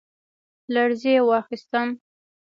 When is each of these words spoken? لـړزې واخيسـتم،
لـړزې 0.73 1.15
واخيسـتم، 1.29 1.87